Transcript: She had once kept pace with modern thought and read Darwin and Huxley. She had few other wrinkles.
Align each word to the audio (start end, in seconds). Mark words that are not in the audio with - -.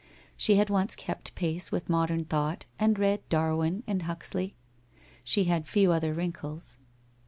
She 0.35 0.55
had 0.55 0.71
once 0.71 0.95
kept 0.95 1.35
pace 1.35 1.71
with 1.71 1.87
modern 1.87 2.25
thought 2.25 2.65
and 2.79 2.97
read 2.97 3.21
Darwin 3.29 3.83
and 3.85 4.01
Huxley. 4.01 4.55
She 5.23 5.43
had 5.43 5.67
few 5.67 5.91
other 5.91 6.11
wrinkles. 6.11 6.79